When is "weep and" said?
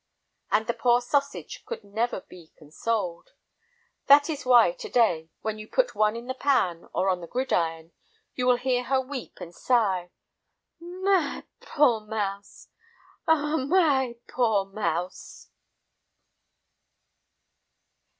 8.99-9.53